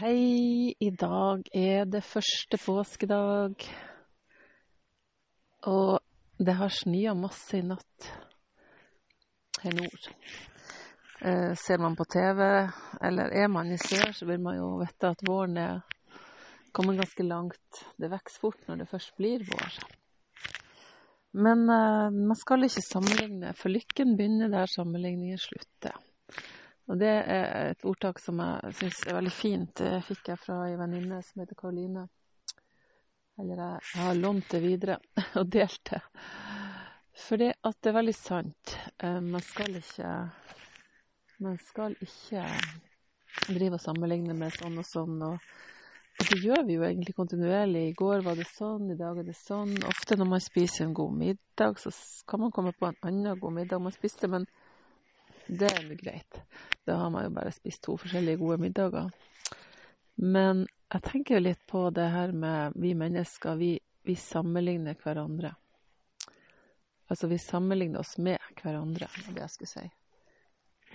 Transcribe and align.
Hei, 0.00 0.72
i 0.80 0.88
dag 0.96 1.42
er 1.52 1.82
det 1.84 2.00
første 2.08 2.56
påskedag. 2.56 3.66
Og 5.68 6.40
det 6.40 6.54
har 6.56 6.72
snøa 6.72 7.12
masse 7.18 7.58
i 7.58 7.66
natt 7.68 8.06
her 9.60 9.76
nord. 9.76 10.08
Eh, 11.20 11.52
ser 11.52 11.84
man 11.84 11.98
på 12.00 12.08
TV, 12.16 12.40
eller 13.10 13.36
er 13.42 13.52
man 13.52 13.74
i 13.74 13.76
sør, 13.76 14.14
så 14.16 14.24
vil 14.30 14.40
man 14.40 14.56
jo 14.56 14.72
vite 14.80 15.12
at 15.12 15.28
våren 15.28 15.60
er 15.60 15.84
kommet 16.72 17.02
ganske 17.02 17.26
langt. 17.28 17.84
Det 18.00 18.08
vokser 18.08 18.46
fort 18.46 18.68
når 18.70 18.80
det 18.80 18.90
først 18.94 19.12
blir 19.20 19.44
vår. 19.52 19.80
Men 21.44 21.68
eh, 21.68 22.06
man 22.08 22.40
skal 22.40 22.64
ikke 22.64 22.88
sammenligne, 22.88 23.52
for 23.52 23.68
lykken 23.68 24.16
begynner 24.16 24.48
der 24.48 24.78
sammenligningen 24.78 25.44
slutter. 25.44 26.06
Og 26.90 26.98
det 26.98 27.10
er 27.10 27.68
et 27.70 27.84
ordtak 27.86 28.18
som 28.18 28.40
jeg 28.42 28.74
syns 28.80 29.04
er 29.06 29.14
veldig 29.14 29.32
fint. 29.34 29.72
Det 29.78 30.00
fikk 30.08 30.32
jeg 30.32 30.42
fra 30.42 30.64
ei 30.66 30.78
venninne 30.78 31.20
som 31.22 31.42
heter 31.42 31.58
Karoline. 31.58 32.08
Eller 33.38 33.60
jeg, 33.62 33.82
har 33.94 34.18
lånt 34.18 34.48
det 34.50 34.60
videre 34.64 34.96
og 35.38 35.52
delt 35.54 35.80
det. 35.92 36.00
For 37.20 37.38
det 37.38 37.52
at 37.62 37.78
det 37.78 37.92
er 37.92 37.98
veldig 38.00 38.14
sant. 38.16 38.74
Eh, 38.98 39.20
man 39.22 39.44
skal 39.44 39.76
ikke 39.78 40.14
Man 41.40 41.56
skal 41.64 41.94
ikke 42.04 42.42
drive 43.46 43.78
og 43.78 43.80
sammenligne 43.80 44.34
med 44.36 44.52
sånn 44.58 44.76
og 44.82 44.84
sånn. 44.84 45.22
Og, 45.24 45.46
det 46.20 46.40
gjør 46.42 46.66
vi 46.66 46.74
jo 46.74 46.84
egentlig 46.84 47.14
kontinuerlig. 47.16 47.84
I 47.88 47.94
går 47.96 48.26
var 48.26 48.36
det 48.36 48.48
sånn, 48.50 48.90
i 48.92 48.98
dag 48.98 49.22
er 49.22 49.30
det 49.30 49.36
sånn. 49.38 49.72
Ofte 49.88 50.18
når 50.20 50.28
man 50.34 50.42
spiser 50.44 50.84
en 50.84 50.96
god 50.98 51.14
middag, 51.22 51.78
så 51.80 51.94
kan 52.28 52.44
man 52.44 52.52
komme 52.52 52.74
på 52.76 52.90
en 52.90 53.00
annen 53.08 53.40
god 53.40 53.56
middag 53.56 53.80
man 53.80 53.94
spiste, 53.94 54.28
men 54.28 54.44
det 55.48 55.72
er 55.72 55.88
greit. 56.02 56.42
Da 56.90 56.96
har 56.98 57.10
man 57.14 57.28
jo 57.28 57.30
bare 57.36 57.52
spist 57.54 57.84
to 57.86 57.94
forskjellige 58.02 58.40
gode 58.40 58.56
middager. 58.58 59.10
Men 60.18 60.64
jeg 60.90 61.02
tenker 61.06 61.36
jo 61.36 61.44
litt 61.44 61.60
på 61.70 61.84
det 61.94 62.08
her 62.10 62.32
med 62.34 62.74
vi 62.82 62.96
mennesker, 62.98 63.54
vi, 63.60 63.76
vi 64.02 64.16
sammenligner 64.18 64.98
hverandre. 64.98 65.52
Altså, 67.06 67.30
vi 67.30 67.38
sammenligner 67.38 68.02
oss 68.02 68.16
med 68.18 68.42
hverandre, 68.58 69.06
var 69.06 69.36
det 69.36 69.44
jeg 69.44 69.54
skulle 69.54 69.70
si. 69.70 69.86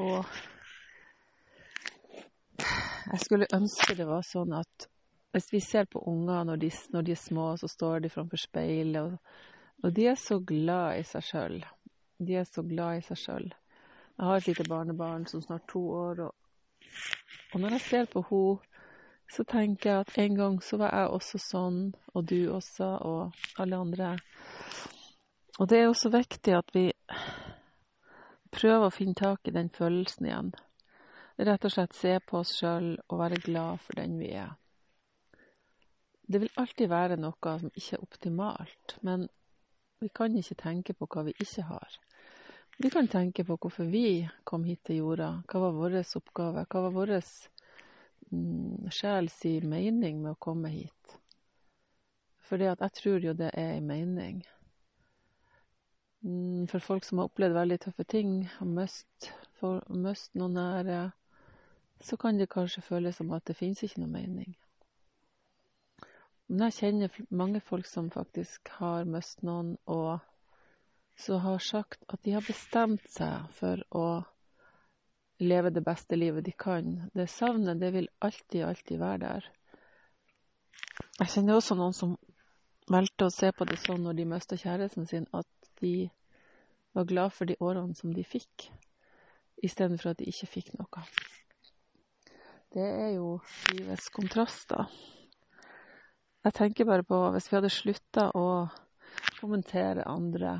Og 0.04 0.36
jeg 3.14 3.24
skulle 3.24 3.48
ønske 3.56 3.96
det 3.96 4.08
var 4.12 4.28
sånn 4.28 4.60
at 4.60 4.90
hvis 5.36 5.52
vi 5.54 5.64
ser 5.64 5.88
på 5.92 6.04
unger 6.12 6.44
når 6.48 6.60
de, 6.60 6.70
når 6.92 7.08
de 7.08 7.16
er 7.16 7.24
små, 7.24 7.54
så 7.60 7.72
står 7.72 8.04
de 8.04 8.12
framfor 8.12 8.40
speilet, 8.40 9.00
og, 9.00 9.16
og, 9.84 9.94
de 9.96 10.10
er 10.12 10.20
så 10.20 10.42
glad 10.44 11.00
i 11.00 11.08
seg 11.08 11.24
sjøl. 11.28 11.58
De 12.20 12.36
er 12.40 12.48
så 12.52 12.68
glad 12.68 13.00
i 13.00 13.08
seg 13.08 13.20
sjøl. 13.24 13.50
Jeg 14.18 14.26
har 14.26 14.36
et 14.38 14.48
lite 14.48 14.64
barnebarn 14.70 15.26
som 15.28 15.42
snart 15.42 15.68
to 15.68 15.90
år, 15.90 16.20
og, 16.20 16.36
og 17.54 17.60
når 17.60 17.70
jeg 17.70 17.82
ser 17.82 18.06
på 18.06 18.22
henne, 18.30 18.72
så 19.32 19.44
tenker 19.44 19.90
jeg 19.92 20.00
at 20.00 20.18
en 20.18 20.36
gang 20.36 20.64
så 20.64 20.78
var 20.78 20.94
jeg 20.94 21.08
også 21.18 21.40
sånn, 21.42 21.80
og 22.14 22.30
du 22.30 22.52
også, 22.54 22.86
og 23.02 23.34
alle 23.60 23.80
andre. 23.82 24.12
Og 25.60 25.70
det 25.70 25.80
er 25.80 25.88
også 25.88 26.12
viktig 26.14 26.54
at 26.54 26.70
vi 26.76 26.92
prøver 28.56 28.86
å 28.88 28.94
finne 28.94 29.18
tak 29.18 29.48
i 29.50 29.56
den 29.56 29.72
følelsen 29.74 30.30
igjen. 30.30 30.54
Rett 31.40 31.66
og 31.68 31.74
slett 31.74 31.96
se 31.98 32.14
på 32.24 32.40
oss 32.40 32.54
sjøl 32.60 32.94
og 33.10 33.20
være 33.20 33.42
glad 33.44 33.82
for 33.84 34.00
den 34.00 34.20
vi 34.22 34.32
er. 34.38 34.54
Det 36.26 36.42
vil 36.42 36.54
alltid 36.62 36.90
være 36.90 37.18
noe 37.20 37.58
som 37.60 37.74
ikke 37.74 37.98
er 37.98 38.06
optimalt, 38.06 38.98
men 39.02 39.28
vi 40.02 40.10
kan 40.10 40.38
ikke 40.38 40.62
tenke 40.62 40.94
på 40.94 41.08
hva 41.12 41.26
vi 41.28 41.36
ikke 41.40 41.68
har. 41.68 42.00
Vi 42.78 42.90
kan 42.90 43.08
tenke 43.08 43.46
på 43.48 43.56
hvorfor 43.56 43.88
vi 43.88 44.28
kom 44.44 44.64
hit 44.68 44.82
til 44.84 45.00
jorda. 45.00 45.30
Hva 45.48 45.62
var 45.64 45.78
vår 45.78 45.94
oppgave? 46.20 46.66
Hva 46.68 46.82
var 46.84 46.92
vår 46.98 47.14
mm, 48.32 48.90
sjel 48.92 49.30
mening 49.64 50.22
med 50.22 50.34
å 50.34 50.40
komme 50.40 50.70
hit? 50.70 51.16
For 52.44 52.60
jeg 52.60 52.92
tror 53.00 53.24
jo 53.24 53.34
det 53.34 53.52
er 53.54 53.78
en 53.78 53.88
mening. 53.88 54.44
Mm, 56.26 56.68
for 56.68 56.80
folk 56.80 57.04
som 57.06 57.18
har 57.18 57.32
opplevd 57.32 57.54
veldig 57.54 57.80
tøffe 57.80 58.04
ting, 58.04 58.50
og 58.60 58.68
mist, 58.68 59.32
noen 60.36 60.54
nære, 60.60 61.12
så 62.04 62.18
kan 62.18 62.38
det 62.38 62.52
kanskje 62.52 62.84
føles 62.84 63.16
som 63.16 63.32
at 63.32 63.48
det 63.48 63.56
finnes 63.56 63.84
ikke 63.84 64.04
noe 64.04 64.12
mening. 64.12 64.56
Men 66.48 66.68
jeg 66.68 66.78
kjenner 66.80 67.20
mange 67.30 67.64
folk 67.64 67.88
som 67.88 68.12
faktisk 68.12 68.70
har 68.82 69.08
mist 69.08 69.42
noen, 69.48 69.78
og 69.86 70.20
som 71.18 71.42
har 71.42 71.60
sagt 71.60 72.04
at 72.08 72.22
de 72.24 72.36
har 72.36 72.46
bestemt 72.46 73.06
seg 73.12 73.52
for 73.56 73.82
å 73.96 74.08
leve 75.40 75.72
det 75.72 75.84
beste 75.84 76.16
livet 76.16 76.46
de 76.46 76.52
kan. 76.52 77.10
Det 77.14 77.28
savnet, 77.32 77.80
det 77.80 77.92
vil 77.96 78.10
alltid, 78.20 78.64
alltid 78.64 79.00
være 79.00 79.22
der. 79.24 79.50
Jeg 81.20 81.32
kjenner 81.32 81.60
også 81.60 81.76
noen 81.80 81.96
som 81.96 82.18
valgte 82.92 83.28
å 83.28 83.34
se 83.34 83.52
på 83.56 83.68
det 83.68 83.80
sånn 83.82 84.04
når 84.06 84.20
de 84.20 84.28
mista 84.30 84.58
kjæresten 84.60 85.08
sin, 85.10 85.28
at 85.34 85.72
de 85.82 86.10
var 86.96 87.08
glad 87.10 87.34
for 87.36 87.50
de 87.50 87.58
årene 87.60 87.96
som 87.96 88.14
de 88.16 88.24
fikk, 88.24 88.70
istedenfor 89.64 90.14
at 90.14 90.22
de 90.22 90.30
ikke 90.32 90.52
fikk 90.52 90.72
noe. 90.80 91.04
Det 92.76 92.86
er 92.86 93.12
jo 93.16 93.38
livets 93.72 94.08
kontraster. 94.12 94.88
Jeg 96.46 96.54
tenker 96.54 96.88
bare 96.88 97.08
på 97.08 97.18
hvis 97.34 97.48
vi 97.50 97.58
hadde 97.58 97.72
slutta 97.74 98.30
å 98.38 98.48
kommentere 99.40 100.06
andre 100.08 100.60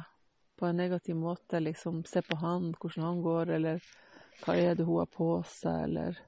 på 0.58 0.68
en 0.68 0.78
negativ 0.78 1.16
måte. 1.16 1.60
Liksom 1.60 2.04
se 2.06 2.22
på 2.22 2.38
han, 2.42 2.74
hvordan 2.80 3.06
han 3.06 3.22
går, 3.26 3.52
eller 3.58 3.84
hva 4.44 4.56
er 4.60 4.76
det 4.76 4.86
hun 4.88 5.00
har 5.02 5.12
på 5.12 5.30
seg, 5.48 5.84
eller 5.90 6.20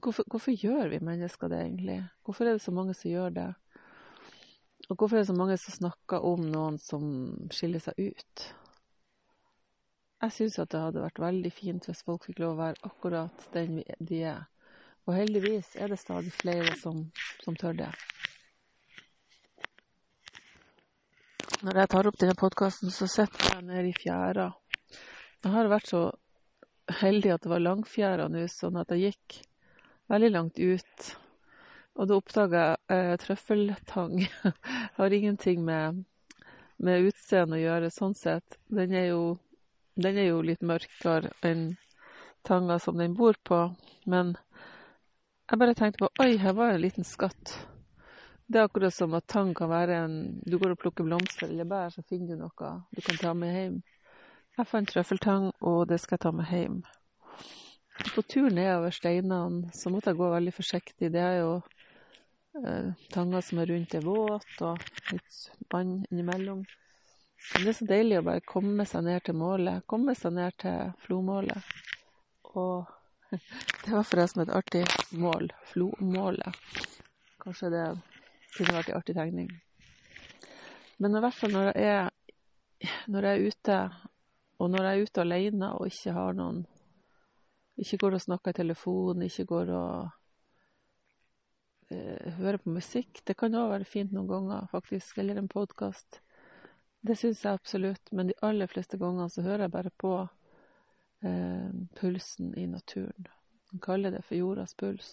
hvorfor, 0.00 0.24
hvorfor, 0.30 0.52
gjør 0.52 0.88
vi 0.92 1.02
mennesker 1.04 1.48
det, 1.48 1.64
egentlig? 1.64 1.98
Hvorfor 2.24 2.46
er 2.46 2.56
det 2.56 2.64
så 2.64 2.74
mange 2.74 2.94
som 2.94 3.10
gjør 3.10 3.34
det? 3.36 3.48
Og 4.88 4.96
hvorfor 4.96 5.16
er 5.16 5.20
det 5.20 5.30
så 5.30 5.36
mange 5.36 5.56
som 5.60 5.76
snakker 5.76 6.24
om 6.26 6.46
noen 6.50 6.78
som 6.82 7.04
skiller 7.54 7.82
seg 7.82 7.98
ut? 8.10 8.46
Jeg 10.20 10.36
syns 10.36 10.58
at 10.60 10.72
det 10.72 10.80
hadde 10.82 11.04
vært 11.04 11.20
veldig 11.22 11.52
fint 11.54 11.86
hvis 11.88 12.02
folk 12.04 12.26
fikk 12.28 12.42
lov 12.42 12.58
å 12.58 12.60
være 12.60 12.88
akkurat 12.88 13.46
den 13.54 13.80
de 14.04 14.24
er. 14.34 14.42
Og 15.08 15.16
heldigvis 15.16 15.72
er 15.80 15.88
det 15.88 16.00
stadig 16.00 16.32
flere 16.34 16.74
som, 16.76 17.06
som 17.40 17.56
tør 17.56 17.78
det. 17.78 17.88
Når 21.60 21.76
jeg 21.76 21.88
tar 21.92 22.06
opp 22.08 22.16
denne 22.16 22.36
podkasten, 22.40 22.88
så 22.88 23.04
sitter 23.10 23.50
jeg 23.50 23.64
nede 23.68 23.90
i 23.90 23.92
fjæra. 23.92 24.46
Jeg 25.44 25.52
har 25.52 25.66
vært 25.68 25.90
så 25.90 25.98
heldig 27.02 27.34
at 27.34 27.42
det 27.44 27.50
var 27.52 27.60
langfjæra 27.60 28.28
nå, 28.32 28.46
sånn 28.48 28.78
at 28.80 28.94
jeg 28.94 29.10
gikk 29.10 29.36
veldig 30.08 30.30
langt 30.32 30.56
ut. 30.56 31.10
Og 32.00 32.08
da 32.08 32.16
oppdaga 32.16 32.62
jeg 32.64 32.96
eh, 32.96 33.18
trøffeltang. 33.20 34.22
har 34.96 35.16
ingenting 35.18 35.60
med, 35.66 36.00
med 36.80 37.10
utseendet 37.10 37.58
å 37.58 37.60
gjøre, 37.60 37.90
sånn 37.92 38.16
sett. 38.16 38.56
Den 38.72 38.96
er, 38.96 39.10
jo, 39.10 39.36
den 40.00 40.16
er 40.16 40.30
jo 40.30 40.40
litt 40.46 40.64
mørkere 40.64 41.34
enn 41.44 41.74
tanga 42.48 42.78
som 42.80 42.96
den 42.96 43.18
bor 43.20 43.36
på. 43.44 43.66
Men 44.08 44.32
jeg 45.44 45.60
bare 45.60 45.76
tenkte 45.76 46.06
på 46.06 46.24
oi, 46.24 46.38
her 46.40 46.56
var 46.56 46.72
en 46.72 46.84
liten 46.86 47.04
skatt. 47.04 47.58
Det 48.50 48.58
er 48.58 48.66
akkurat 48.66 48.94
som 48.94 49.12
at 49.14 49.28
tang 49.30 49.52
kan 49.54 49.70
være 49.70 49.96
en 50.04 50.14
Du 50.42 50.56
går 50.58 50.72
og 50.74 50.80
plukker 50.82 51.06
blomster 51.06 51.46
eller 51.46 51.68
bær, 51.70 51.92
så 51.94 52.02
finner 52.02 52.34
du 52.34 52.40
noe 52.40 52.70
du 52.90 53.00
kan 53.06 53.20
ta 53.20 53.34
med 53.34 53.54
hjem. 53.54 53.76
Jeg 54.58 54.66
fant 54.66 54.90
trøffeltang, 54.90 55.52
og 55.62 55.86
det 55.88 56.00
skal 56.02 56.16
jeg 56.16 56.24
ta 56.24 56.32
med 56.34 56.50
hjem. 56.50 56.80
På 58.14 58.24
tur 58.26 58.50
nedover 58.50 58.90
steinene 58.90 59.70
så 59.76 59.92
måtte 59.94 60.10
jeg 60.10 60.18
gå 60.18 60.32
veldig 60.34 60.56
forsiktig. 60.56 61.12
Det 61.14 61.22
er 61.22 61.38
jo 61.38 61.54
eh, 62.58 62.90
tanger 63.14 63.46
som 63.46 63.62
er 63.62 63.70
rundt 63.70 63.94
er 63.94 64.04
våt, 64.08 64.52
og 64.66 64.82
litt 65.12 65.40
vann 65.70 66.00
innimellom. 66.10 66.66
Men 67.54 67.62
det 67.62 67.70
er 67.70 67.78
så 67.78 67.90
deilig 67.94 68.18
å 68.18 68.28
bare 68.32 68.48
komme 68.50 68.84
seg 68.88 69.06
ned 69.06 69.22
til 69.30 69.38
målet. 69.38 69.86
Komme 69.86 70.18
seg 70.18 70.34
ned 70.34 70.58
til 70.58 70.90
flomålet. 71.06 71.74
Og 72.58 72.90
det 73.86 73.94
var 73.94 74.02
forresten 74.10 74.42
et 74.42 74.56
artig 74.58 74.88
mål. 75.14 75.52
Flomålet. 75.70 76.64
Kanskje 77.40 77.76
det 77.78 77.90
kunne 78.56 78.76
vært 78.76 78.90
en 78.90 78.98
artig 78.98 79.16
tegning. 79.16 79.50
Men 81.00 81.16
i 81.16 81.22
hvert 81.24 81.36
fall 81.36 81.54
når 81.54 81.70
jeg 81.70 81.90
er, 81.94 82.08
når 83.08 83.26
jeg 83.26 83.36
er 83.36 83.46
ute, 83.48 83.78
og 84.60 84.70
når 84.70 84.86
jeg 84.86 84.92
er 84.92 85.08
ute 85.08 85.24
alene 85.24 85.72
og 85.78 85.88
ikke 85.88 86.16
har 86.16 86.36
noen 86.36 86.66
Ikke 87.80 87.96
går 87.96 88.12
og 88.12 88.20
snakker 88.20 88.52
i 88.52 88.56
telefonen, 88.58 89.22
ikke 89.24 89.46
går 89.48 89.70
og 89.72 90.10
uh, 91.88 92.26
hører 92.36 92.58
på 92.60 92.74
musikk. 92.74 93.22
Det 93.24 93.32
kan 93.40 93.56
òg 93.56 93.70
være 93.70 93.88
fint 93.88 94.12
noen 94.12 94.28
ganger, 94.28 94.66
faktisk, 94.68 95.16
eller 95.22 95.40
en 95.40 95.48
podkast. 95.48 96.18
Det 97.00 97.16
syns 97.16 97.40
jeg 97.46 97.56
absolutt, 97.56 98.12
men 98.12 98.28
de 98.28 98.36
aller 98.44 98.68
fleste 98.68 99.00
gangene 99.00 99.32
så 99.32 99.46
hører 99.46 99.64
jeg 99.64 99.72
bare 99.78 99.94
på 99.96 100.12
uh, 100.28 101.70
pulsen 101.96 102.52
i 102.60 102.66
naturen. 102.68 103.30
Man 103.72 103.80
kaller 103.80 104.12
det 104.12 104.26
for 104.28 104.36
jordas 104.36 104.76
puls. 104.76 105.10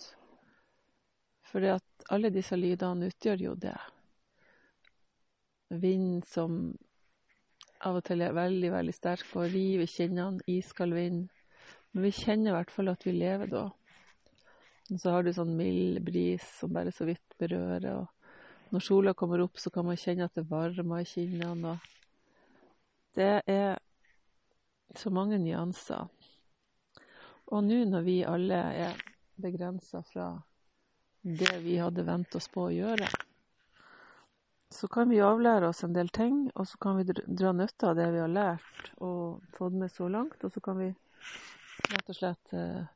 Fordi 1.48 1.72
at 1.78 1.87
alle 2.13 2.31
disse 2.33 2.57
lydene 2.57 3.09
utgjør 3.11 3.44
jo 3.44 3.53
det. 3.59 3.77
Vind 5.69 6.25
som 6.27 6.59
av 7.85 7.99
og 7.99 8.05
til 8.07 8.23
er 8.25 8.35
veldig, 8.35 8.69
veldig 8.73 8.94
sterk 8.95 9.33
og 9.38 9.51
river 9.53 9.89
kinnene, 9.89 10.41
iskald 10.49 10.95
vind. 10.97 11.27
Men 11.91 12.07
vi 12.07 12.13
kjenner 12.15 12.51
i 12.51 12.55
hvert 12.57 12.73
fall 12.73 12.91
at 12.91 13.05
vi 13.05 13.13
lever 13.17 13.51
da. 13.51 13.65
Og 14.88 15.01
så 15.01 15.13
har 15.13 15.25
du 15.25 15.33
sånn 15.35 15.55
mild 15.57 15.99
bris 16.05 16.45
som 16.61 16.71
bare 16.73 16.94
så 16.95 17.07
vidt 17.07 17.35
berører, 17.39 18.05
og 18.05 18.71
når 18.71 18.83
sola 18.83 19.13
kommer 19.15 19.43
opp, 19.43 19.59
så 19.59 19.71
kan 19.71 19.85
man 19.88 20.00
kjenne 20.00 20.27
at 20.27 20.35
det 20.35 20.47
varmer 20.50 21.03
i 21.03 21.07
kinnene, 21.07 21.75
og 21.75 23.15
det 23.15 23.41
er 23.47 23.77
så 24.95 25.11
mange 25.11 25.39
nyanser. 25.39 26.07
Og 27.47 27.63
nå 27.63 27.83
når 27.88 28.03
vi 28.03 28.17
alle 28.27 28.59
er 28.88 29.00
begrensa 29.39 30.01
fra 30.07 30.33
det 31.27 31.57
vi 31.63 31.77
hadde 31.81 32.06
vent 32.07 32.35
oss 32.39 32.47
på 32.51 32.68
å 32.68 32.74
gjøre, 32.74 33.07
så 34.69 34.88
kan 34.91 35.09
vi 35.09 35.19
avlære 35.24 35.69
oss 35.69 35.83
en 35.83 35.95
del 35.95 36.09
ting, 36.13 36.47
og 36.56 36.68
så 36.68 36.77
kan 36.83 36.97
vi 37.00 37.07
dra 37.07 37.53
nytte 37.56 37.89
av 37.89 37.97
det 38.00 38.07
vi 38.12 38.19
har 38.19 38.31
lært 38.31 38.91
og 39.03 39.44
fått 39.56 39.75
med 39.79 39.91
så 39.91 40.09
langt, 40.12 40.44
og 40.44 40.53
så 40.53 40.63
kan 40.63 40.79
vi 40.79 40.89
rett 41.88 42.12
og 42.12 42.18
slett 42.18 42.53
eh, 42.56 42.88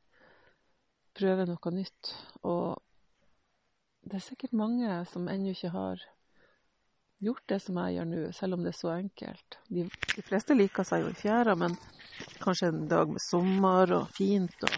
prøve 1.16 1.46
noe 1.48 1.72
nytt. 1.72 2.12
Og 2.48 2.76
det 4.04 4.18
er 4.18 4.26
sikkert 4.26 4.56
mange 4.56 5.00
som 5.08 5.28
ennå 5.32 5.54
ikke 5.54 5.72
har 5.72 6.04
gjort 7.22 7.44
det 7.48 7.60
som 7.62 7.78
jeg 7.78 7.96
gjør 7.96 8.08
nå, 8.10 8.22
selv 8.36 8.56
om 8.56 8.64
det 8.64 8.72
er 8.72 8.78
så 8.78 8.92
enkelt. 8.96 9.58
De, 9.70 9.86
de 10.16 10.24
fleste 10.26 10.56
liker 10.58 10.86
seg 10.86 11.04
jo 11.04 11.12
i 11.12 11.18
fjæra, 11.18 11.54
men 11.58 11.76
kanskje 12.42 12.72
en 12.72 12.88
dag 12.90 13.12
med 13.12 13.22
sommer 13.22 13.94
og 13.96 14.10
fint, 14.16 14.56
og 14.66 14.74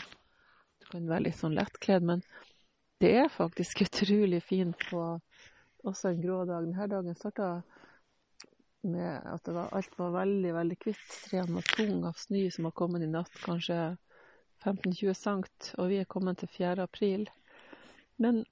du 0.78 0.90
kan 0.92 1.08
være 1.08 1.26
litt 1.26 1.40
sånn 1.40 1.56
lettkledd. 1.56 2.04
Men 2.06 2.22
det 3.02 3.10
er 3.24 3.32
faktisk 3.32 3.82
utrolig 3.84 4.42
fint 4.42 4.86
på 4.90 5.02
også 5.84 6.12
en 6.12 6.22
grå 6.22 6.44
dag. 6.48 6.64
Denne 6.64 6.86
dagen 6.90 7.18
starta 7.18 7.48
med 8.84 9.26
at 9.28 9.48
var, 9.48 9.70
alt 9.72 9.98
var 9.98 10.12
veldig, 10.20 10.54
veldig 10.54 10.78
hvitt. 10.84 11.04
Trærne 11.26 11.58
var 11.58 11.68
tung 11.76 12.04
av 12.08 12.18
snø 12.20 12.46
som 12.52 12.68
har 12.68 12.76
kommet 12.76 13.04
i 13.04 13.10
natt, 13.10 13.32
kanskje 13.44 13.78
15-20 14.64 15.14
cm, 15.20 15.44
og 15.78 15.88
vi 15.92 16.00
er 16.00 16.08
kommet 16.08 16.40
til 16.40 16.52
4. 16.52 16.84
april. 16.84 17.26
Men 18.20 18.44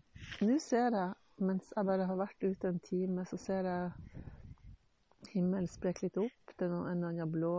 nå 0.45 0.59
ser 0.61 0.97
jeg, 0.97 1.13
mens 1.43 1.73
jeg 1.75 1.89
bare 1.89 2.09
har 2.09 2.21
vært 2.21 2.45
ute 2.45 2.69
en 2.69 2.81
time, 2.85 3.27
så 3.29 3.39
ser 3.41 3.69
jeg 3.69 5.33
himmelen 5.33 5.71
sprekke 5.71 6.07
litt 6.07 6.19
opp. 6.21 6.57
Det 6.59 6.67
er 6.67 6.75
en 6.93 7.07
annen 7.09 7.33
blå, 7.33 7.55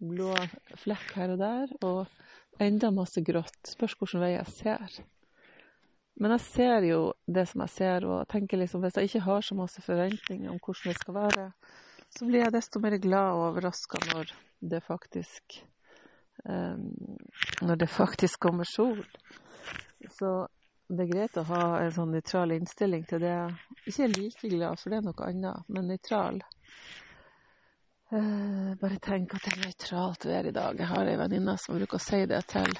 blå 0.00 0.32
flekk 0.80 1.16
her 1.18 1.34
og 1.34 1.42
der, 1.42 1.74
og 1.84 2.62
enda 2.62 2.92
masse 2.94 3.20
grått. 3.24 3.60
Spørs 3.68 3.96
hvilken 3.98 4.22
vei 4.24 4.34
jeg 4.36 4.54
ser. 4.56 5.02
Men 6.20 6.34
jeg 6.36 6.44
ser 6.44 6.86
jo 6.86 7.00
det 7.26 7.46
som 7.50 7.64
jeg 7.64 7.72
ser, 7.72 8.06
og 8.06 8.28
tenker 8.30 8.60
liksom 8.60 8.84
hvis 8.84 8.98
jeg 8.98 9.08
ikke 9.08 9.26
har 9.26 9.44
så 9.46 9.56
masse 9.58 9.82
forventninger 9.82 10.50
om 10.52 10.60
hvordan 10.60 10.92
det 10.92 10.98
skal 11.00 11.16
være, 11.16 11.46
så 12.12 12.28
blir 12.28 12.44
jeg 12.44 12.52
desto 12.52 12.80
mer 12.84 12.98
glad 13.00 13.32
og 13.32 13.44
overraska 13.50 14.00
når 14.10 14.32
det 14.72 14.82
faktisk 14.84 15.62
um, 16.44 16.90
Når 17.62 17.76
det 17.76 17.88
faktisk 17.88 18.40
kommer 18.40 18.64
sol. 18.68 19.00
Så 20.10 20.46
det 20.88 21.06
er 21.06 21.12
greit 21.12 21.38
å 21.40 21.46
ha 21.48 21.62
en 21.80 21.92
sånn 21.94 22.12
nøytral 22.12 22.52
innstilling 22.52 23.04
til 23.08 23.22
det. 23.22 23.36
Ikke 23.86 24.10
like 24.12 24.50
glad, 24.50 24.80
for 24.80 24.92
det 24.92 24.98
er 24.98 25.06
noe 25.06 25.28
annet, 25.28 25.68
men 25.72 25.88
nøytral. 25.88 26.42
Uh, 28.12 28.74
bare 28.82 28.98
tenk 29.00 29.32
at 29.32 29.46
det 29.46 29.54
er 29.54 29.62
nøytralt 29.62 30.26
vær 30.28 30.50
i 30.50 30.52
dag. 30.52 30.76
Jeg 30.82 30.90
har 30.90 31.08
ei 31.08 31.20
venninne 31.20 31.56
som 31.62 31.78
bruker 31.78 31.96
å 31.96 32.02
si 32.02 32.26
det 32.28 32.42
til 32.52 32.74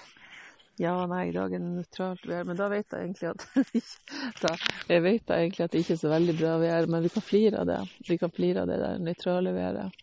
ja, 0.83 0.95
nei, 1.07 1.29
i 1.29 1.35
dag 1.35 1.53
er 1.55 1.61
det 1.63 1.73
nøytralt 1.77 2.25
vær, 2.27 2.47
men 2.49 2.59
da 2.59 2.67
vet 2.73 2.91
jeg 2.91 3.07
egentlig 3.07 3.29
at 3.31 3.45
da, 4.43 4.55
Jeg 4.91 5.03
vet 5.05 5.27
da 5.29 5.39
egentlig 5.39 5.65
at 5.65 5.75
det 5.75 5.83
ikke 5.85 5.95
er 5.95 6.01
så 6.01 6.11
veldig 6.13 6.35
bra 6.41 6.55
vær, 6.63 6.89
men 6.91 7.05
vi 7.05 7.13
kan 7.15 7.25
flire 7.25 7.61
av 7.63 7.69
det. 7.69 7.81
Vi 8.09 8.17
kan 8.19 8.33
flire 8.35 8.65
av 8.65 8.73
det 8.73 8.79
der 8.83 9.03
nøytrale 9.03 9.53
været. 9.55 10.01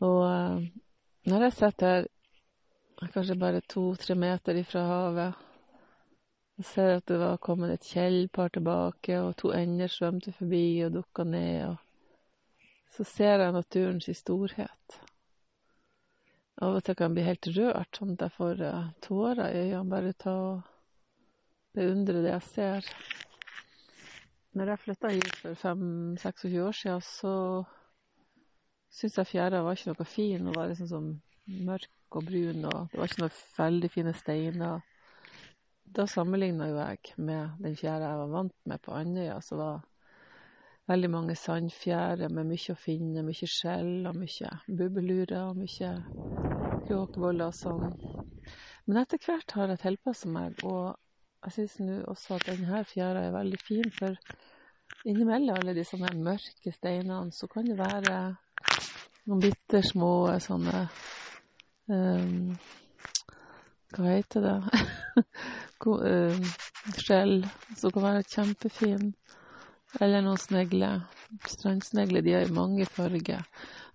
Og 0.00 0.22
uh, 0.24 0.62
når 1.28 1.44
jeg 1.44 1.56
sitter 1.58 1.92
her, 1.92 2.08
kanskje 3.12 3.36
bare 3.38 3.60
to-tre 3.68 4.16
meter 4.18 4.58
ifra 4.58 4.86
havet, 4.88 5.44
og 6.58 6.66
ser 6.66 6.96
at 6.96 7.06
det 7.06 7.18
var 7.20 7.36
kommet 7.42 7.74
et 7.74 7.90
kjellpar 7.92 8.50
tilbake, 8.54 9.20
og 9.20 9.36
to 9.38 9.52
ender 9.54 9.92
svømte 9.92 10.32
forbi 10.34 10.80
og 10.86 10.96
dukka 10.96 11.26
ned, 11.28 11.68
og 11.68 11.76
så 12.96 13.04
ser 13.06 13.44
jeg 13.44 13.54
naturens 13.54 14.08
storhet. 14.16 14.98
Av 16.58 16.74
og 16.74 16.82
til 16.82 16.96
kan 16.98 17.12
jeg 17.12 17.14
bli 17.14 17.24
helt 17.28 17.48
rørt, 17.54 17.94
sånn 17.94 18.16
at 18.16 18.24
jeg 18.26 18.34
får 18.34 18.62
uh, 18.66 18.86
tårer 19.04 19.52
i 19.54 19.60
øynene 19.68 19.90
bare 19.92 20.14
av 20.26 20.38
å 20.38 20.54
beundre 21.78 22.22
det 22.24 22.32
jeg 22.32 22.46
ser. 22.48 22.88
Når 24.58 24.72
jeg 24.72 24.82
flytta 24.82 25.12
hit 25.12 25.36
for 25.38 25.60
5-26 25.60 26.56
år 26.64 26.74
siden, 26.74 27.04
så 27.06 27.34
syntes 28.90 29.20
jeg 29.20 29.30
fjæra 29.36 29.62
var 29.62 29.78
ikke 29.78 29.92
noe 29.92 30.08
fin. 30.08 30.48
Hun 30.48 30.56
var 30.56 30.72
liksom 30.72 30.90
sånn 30.90 31.10
mørk 31.68 32.18
og 32.18 32.26
brun, 32.26 32.64
og 32.66 32.90
det 32.90 32.98
var 32.98 33.12
ikke 33.12 33.22
noen 33.22 33.38
veldig 33.58 33.92
fine 33.94 34.16
steiner. 34.18 34.82
Da 35.94 36.08
sammenligna 36.10 36.68
jo 36.72 36.80
jeg 36.80 37.14
med 37.22 37.62
den 37.62 37.78
fjæra 37.78 38.10
jeg 38.10 38.22
var 38.24 38.34
vant 38.34 38.56
med 38.66 38.82
på 38.82 38.98
Andøya, 38.98 39.38
som 39.44 39.62
var 39.62 39.86
veldig 40.88 41.10
mange 41.12 41.36
sandfjærer 41.36 42.32
med 42.32 42.48
mye 42.48 42.74
å 42.74 42.80
finne, 42.80 43.24
mye 43.24 43.48
skjell 43.48 44.08
og 44.08 44.16
mye 44.16 44.54
bubbelurer 44.66 45.50
og 45.50 45.60
mye 45.60 46.47
kråkeboller 46.88 47.52
og 47.52 47.56
sånn. 47.56 47.92
Men 48.88 49.02
etter 49.02 49.20
hvert 49.20 49.52
har 49.56 49.68
jeg 49.72 49.82
tilpassa 49.84 50.30
meg, 50.32 50.58
og 50.64 50.96
jeg 51.44 51.54
syns 51.54 51.78
nå 51.84 51.98
også 52.10 52.38
at 52.38 52.48
denne 52.48 52.82
fjæra 52.88 53.26
er 53.28 53.34
veldig 53.36 53.60
fin, 53.62 53.90
for 53.94 54.16
innimellom 55.06 55.60
alle 55.60 55.74
de 55.76 55.84
sånne 55.86 56.10
mørke 56.16 56.72
steinene 56.74 57.34
så 57.34 57.46
kan 57.52 57.68
det 57.68 57.76
være 57.78 58.16
noen 59.28 59.44
bitte 59.44 59.82
små 59.84 60.10
sånne 60.40 60.86
um, 61.92 62.56
Hva 63.92 64.08
heter 64.08 64.44
det? 64.44 64.82
um, 65.86 66.48
skjell 66.96 67.38
som 67.76 67.92
kan 67.92 68.04
være 68.04 68.26
kjempefine. 68.28 69.12
Eller 70.00 70.24
noen 70.24 70.40
snegler. 70.40 71.06
Strandsnegler 71.48 72.22
de 72.22 72.32
har 72.32 72.48
mange 72.48 72.86
farger. 72.86 73.44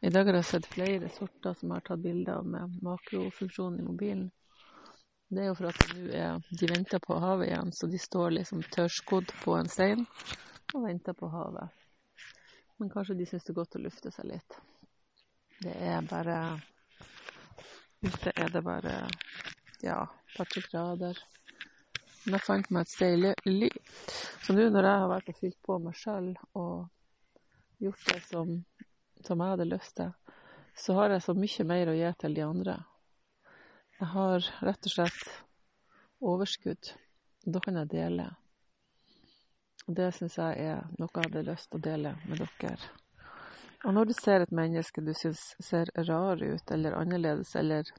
I 0.02 0.10
dag 0.10 0.26
har 0.26 0.38
jeg 0.38 0.46
sett 0.46 0.68
flere 0.70 1.10
sorter 1.10 1.56
som 1.58 1.72
jeg 1.72 1.80
har 1.80 1.86
tatt 1.88 2.04
bilder 2.04 2.40
av 2.40 2.50
med 2.56 2.76
makrofunksjonen 2.86 3.80
i 3.82 3.86
mobilen. 3.88 4.28
Det 5.34 5.42
er 5.42 5.50
jo 5.50 5.56
for 5.58 5.72
at 5.72 5.80
nå 5.90 6.12
er 6.14 6.44
de 6.60 6.70
venter 6.70 7.02
på 7.02 7.18
havet 7.18 7.48
igjen, 7.48 7.72
så 7.74 7.90
de 7.90 8.02
står 8.02 8.36
liksom 8.38 8.62
tørrskodd 8.76 9.34
på 9.42 9.56
en 9.58 9.72
stein 9.72 10.06
og 10.76 10.86
venter 10.86 11.18
på 11.18 11.30
havet. 11.34 11.74
Men 12.78 12.94
kanskje 12.94 13.18
de 13.18 13.26
syns 13.26 13.48
det 13.48 13.54
er 13.56 13.62
godt 13.64 13.80
å 13.80 13.82
lufte 13.82 14.14
seg 14.14 14.30
litt. 14.30 14.62
Det 15.64 15.74
er 15.74 16.06
bare 16.10 16.38
Ute 18.04 18.34
er 18.36 18.50
det 18.52 18.62
bare 18.66 18.98
ja, 19.82 20.02
par-tre 20.36 20.62
grader. 20.68 21.18
Men 22.26 22.36
jeg 22.36 22.46
fant 22.46 22.74
meg 22.76 22.84
et 22.84 22.92
sted 22.92 23.30
i 23.48 23.54
ly. 23.54 23.70
Så 24.44 24.54
nå 24.54 24.68
når 24.70 24.90
jeg 24.90 25.02
har 25.06 25.12
vært 25.12 25.32
og 25.32 25.40
fylt 25.40 25.60
på 25.64 25.78
meg 25.80 25.96
sjøl 25.96 26.34
og 26.60 26.90
gjort 27.88 28.10
det 28.10 28.20
som, 28.28 28.54
som, 29.26 29.44
jeg 29.44 29.56
hadde 29.56 29.70
lyst 29.70 29.96
til, 30.00 30.14
så 30.76 30.98
har 30.98 31.14
jeg 31.14 31.26
så 31.26 31.36
mye 31.38 31.68
mer 31.70 31.92
å 31.92 31.98
gi 31.98 32.12
til 32.22 32.38
de 32.38 32.46
andre. 32.46 32.78
Jeg 34.00 34.10
har 34.14 34.50
rett 34.66 34.90
og 34.90 34.96
slett 34.96 35.36
overskudd. 36.24 36.94
Da 37.46 37.60
kan 37.64 37.78
jeg 37.82 37.92
dele. 37.92 38.30
Og 39.88 39.96
det 40.00 40.10
syns 40.16 40.40
jeg 40.40 40.60
er 40.64 40.84
noe 40.98 41.12
jeg 41.12 41.28
hadde 41.28 41.48
lyst 41.50 41.70
til 41.70 41.82
å 41.82 41.88
dele 41.90 42.16
med 42.26 42.40
dere. 42.40 42.92
Og 43.84 43.92
når 43.94 44.08
du 44.08 44.14
ser 44.16 44.44
et 44.44 44.56
menneske 44.56 45.04
du 45.04 45.12
syns 45.18 45.42
ser 45.60 45.92
rar 46.08 46.40
ut, 46.40 46.72
eller 46.72 46.96
annerledes, 46.96 47.52
eller 47.60 47.90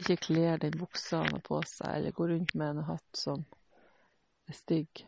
ikke 0.00 0.16
kler 0.28 0.62
den 0.62 0.78
buksa 0.80 1.20
han 1.20 1.36
har 1.36 1.42
på 1.44 1.60
seg, 1.68 1.90
eller 1.98 2.16
går 2.16 2.32
rundt 2.32 2.54
med 2.56 2.70
en 2.72 2.88
hatt 2.88 3.20
som 3.20 3.44
er 4.48 4.56
stygg. 4.56 5.04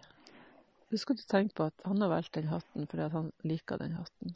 Du 0.97 1.01
skal 1.03 1.19
ikke 1.19 1.29
tenke 1.29 1.53
på 1.59 1.65
at 1.69 1.83
han 1.85 2.01
har 2.01 2.09
valgt 2.09 2.39
den 2.39 2.47
hatten 2.49 2.87
fordi 2.89 3.07
han 3.13 3.27
liker 3.45 3.77
den 3.83 3.99
hatten. 3.99 4.31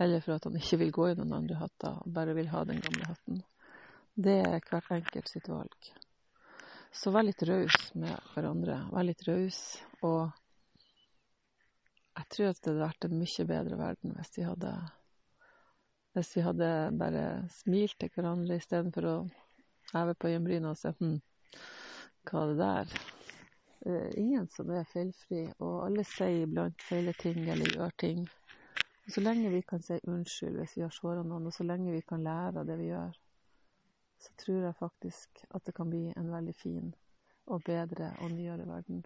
Eller 0.00 0.22
for 0.24 0.38
at 0.38 0.46
han 0.48 0.54
ikke 0.56 0.78
vil 0.80 0.92
gå 0.96 1.08
i 1.10 1.16
noen 1.18 1.34
andre 1.36 1.58
hatter, 1.60 1.98
og 2.00 2.14
bare 2.16 2.32
vil 2.38 2.48
ha 2.48 2.62
den 2.64 2.78
gamle 2.80 3.08
hatten. 3.10 3.42
Det 4.16 4.38
er 4.40 4.64
hvert 4.70 4.88
enkelt 4.96 5.28
sitt 5.28 5.50
valg. 5.52 5.90
Så 6.96 7.12
vær 7.12 7.26
litt 7.26 7.44
raus 7.44 7.90
med 7.92 8.14
hverandre. 8.32 8.78
Vær 8.88 9.04
litt 9.04 9.24
raus. 9.28 9.58
Og 10.00 10.30
jeg 12.16 12.30
tror 12.32 12.48
at 12.54 12.62
det 12.62 12.72
hadde 12.72 12.86
vært 12.86 13.08
en 13.10 13.18
mye 13.20 13.46
bedre 13.50 13.80
verden 13.82 14.16
hvis 14.16 14.32
vi 14.38 14.46
hadde 14.46 14.72
hvis 16.16 16.32
vi 16.38 16.46
hadde 16.46 16.70
bare 16.96 17.26
smilt 17.52 17.98
til 18.00 18.14
hverandre 18.16 18.56
istedenfor 18.56 19.10
å 19.10 19.14
heve 19.92 20.16
på 20.16 20.32
øyenbrynene 20.32 20.72
og 20.72 20.80
se 20.80 20.94
hm, 20.96 21.18
hva 22.30 22.46
er 22.46 22.54
det 22.54 22.58
der? 22.64 22.96
Uh, 23.84 24.08
ingen 24.18 24.48
som 24.48 24.70
er 24.72 24.88
feilfri, 24.88 25.44
og 25.58 25.84
alle 25.86 26.04
sier 26.08 26.46
iblant 26.46 26.82
feile 26.82 27.12
ting 27.20 27.42
eller 27.44 27.70
gjør 27.74 27.92
ting. 28.00 28.24
Og 29.06 29.12
så 29.14 29.22
lenge 29.22 29.52
vi 29.52 29.60
kan 29.62 29.82
si 29.84 29.98
unnskyld 30.02 30.56
hvis 30.58 30.76
vi 30.76 30.82
har 30.82 30.94
såra 30.94 31.22
noen, 31.22 31.46
og 31.46 31.54
så 31.54 31.66
lenge 31.66 31.92
vi 31.94 32.02
kan 32.02 32.24
lære 32.26 32.62
av 32.62 32.66
det 32.66 32.78
vi 32.80 32.88
gjør, 32.88 33.18
så 34.18 34.32
tror 34.42 34.64
jeg 34.64 34.78
faktisk 34.80 35.44
at 35.50 35.66
det 35.66 35.74
kan 35.76 35.90
bli 35.92 36.08
en 36.16 36.32
veldig 36.32 36.54
fin 36.56 36.94
og 37.46 37.62
bedre 37.68 38.10
og 38.24 38.32
nyere 38.32 38.66
verden. 38.66 39.04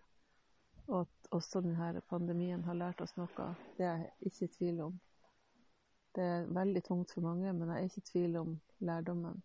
Og 0.87 1.01
at 1.01 1.31
også 1.37 1.61
denne 1.61 2.01
pandemien 2.09 2.65
har 2.65 2.79
lært 2.79 3.03
oss 3.05 3.17
noe, 3.19 3.53
det 3.77 3.87
er 3.87 4.05
jeg 4.07 4.31
ikke 4.31 4.45
i 4.45 4.55
tvil 4.57 4.81
om. 4.87 4.99
Det 6.17 6.25
er 6.25 6.49
veldig 6.51 6.83
tungt 6.85 7.13
for 7.15 7.27
mange, 7.27 7.53
men 7.53 7.69
jeg 7.69 7.77
er 7.79 7.91
ikke 7.91 8.03
i 8.05 8.11
tvil 8.13 8.37
om 8.41 8.57
lærdommen. 8.79 9.43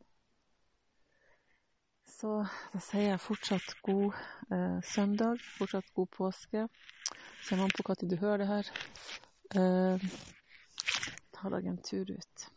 Så 2.06 2.32
da 2.74 2.80
sier 2.84 3.10
jeg 3.10 3.22
fortsatt 3.22 3.76
god 3.86 4.16
eh, 4.54 4.80
søndag, 4.86 5.42
fortsatt 5.58 5.92
god 5.98 6.08
påske. 6.14 6.68
Kommer 7.48 7.66
an 7.66 7.74
på 7.76 7.86
når 7.88 8.10
du 8.10 8.16
hører 8.22 8.42
det 8.42 8.48
her. 8.50 8.70
Eh, 9.60 10.06
ta 11.36 11.52
deg 11.54 11.68
en 11.70 11.82
tur 11.86 12.10
ut. 12.10 12.48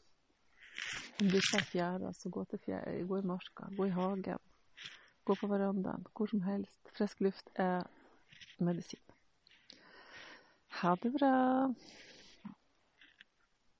Om 1.20 1.28
du 1.28 1.36
ikke 1.36 1.58
har 1.58 1.66
fjæra, 1.72 2.12
så 2.14 2.30
gå, 2.30 2.44
til 2.44 2.62
fjæra, 2.64 2.94
gå 3.10 3.18
i 3.18 3.26
marka, 3.26 3.68
gå 3.76 3.88
i 3.88 3.94
hagen. 3.96 4.38
Gå 5.24 5.34
på 5.34 5.46
verandaen. 5.50 6.06
Hvor 6.16 6.26
som 6.30 6.42
helst. 6.42 6.78
Frisk 6.96 7.20
luft 7.20 7.50
er 7.54 7.82
medisin. 8.58 9.02
Ha 10.80 10.94
det 11.02 11.12
bra. 11.18 11.34